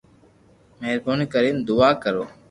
[0.79, 2.23] مھربوني ڪرين دعا ڪرو